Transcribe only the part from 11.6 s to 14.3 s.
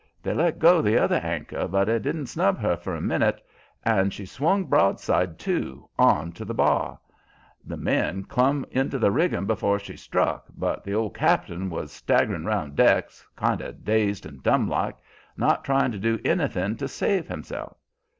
was staggerin' 'round decks, kind o' dazed